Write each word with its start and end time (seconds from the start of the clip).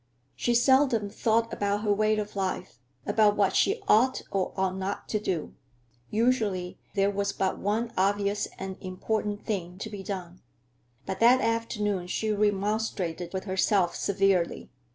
She 0.35 0.55
seldom 0.55 1.11
thought 1.11 1.53
about 1.53 1.83
her 1.83 1.93
way 1.93 2.17
of 2.17 2.35
life, 2.35 2.79
about 3.05 3.37
what 3.37 3.55
she 3.55 3.83
ought 3.87 4.23
or 4.31 4.51
ought 4.57 4.75
not 4.75 5.07
to 5.09 5.19
do; 5.19 5.53
usually 6.09 6.79
there 6.95 7.11
was 7.11 7.31
but 7.31 7.59
one 7.59 7.93
obvious 7.95 8.47
and 8.57 8.77
important 8.81 9.45
thing 9.45 9.77
to 9.77 9.91
be 9.91 10.01
done. 10.01 10.41
But 11.05 11.19
that 11.19 11.39
afternoon 11.39 12.07
she 12.07 12.31
remonstrated 12.31 13.31
with 13.31 13.43
herself 13.43 13.95
severely. 13.95 14.71